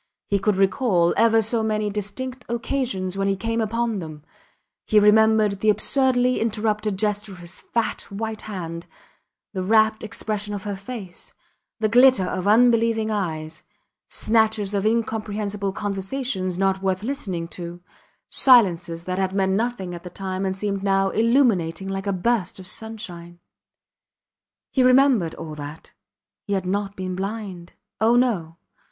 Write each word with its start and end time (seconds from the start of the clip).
He 0.29 0.39
could 0.39 0.55
recall 0.55 1.13
ever 1.15 1.43
so 1.43 1.61
many 1.61 1.91
distinct 1.91 2.43
occasions 2.49 3.19
when 3.19 3.27
he 3.27 3.35
came 3.35 3.61
upon 3.61 3.99
them; 3.99 4.23
he 4.87 4.99
remembered 4.99 5.59
the 5.59 5.69
absurdly 5.69 6.39
interrupted 6.39 6.97
gesture 6.97 7.33
of 7.33 7.37
his 7.37 7.59
fat, 7.61 8.07
white 8.09 8.41
hand, 8.41 8.87
the 9.53 9.61
rapt 9.61 10.03
expression 10.03 10.55
of 10.55 10.63
her 10.63 10.75
face, 10.75 11.33
the 11.79 11.87
glitter 11.87 12.25
of 12.25 12.47
unbelieving 12.47 13.11
eyes; 13.11 13.61
snatches 14.09 14.73
of 14.73 14.87
incomprehensible 14.87 15.71
conversations 15.71 16.57
not 16.57 16.81
worth 16.81 17.03
listening 17.03 17.47
to, 17.49 17.79
silences 18.27 19.03
that 19.03 19.19
had 19.19 19.35
meant 19.35 19.51
nothing 19.51 19.93
at 19.93 20.01
the 20.03 20.09
time 20.09 20.47
and 20.47 20.55
seemed 20.55 20.81
now 20.81 21.09
illuminating 21.11 21.87
like 21.87 22.07
a 22.07 22.11
burst 22.11 22.57
of 22.57 22.65
sunshine. 22.65 23.39
He 24.71 24.81
remembered 24.81 25.35
all 25.35 25.53
that. 25.53 25.93
He 26.47 26.53
had 26.53 26.65
not 26.65 26.95
been 26.95 27.13
blind. 27.13 27.73
Oh! 27.99 28.15
No! 28.15 28.57